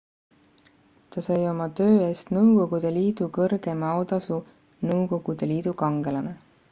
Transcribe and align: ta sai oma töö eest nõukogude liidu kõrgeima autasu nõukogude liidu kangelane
ta 1.09 1.19
sai 1.25 1.43
oma 1.49 1.67
töö 1.81 1.91
eest 2.05 2.33
nõukogude 2.37 2.93
liidu 2.95 3.27
kõrgeima 3.37 3.93
autasu 3.99 4.41
nõukogude 4.93 5.51
liidu 5.53 5.77
kangelane 5.85 6.35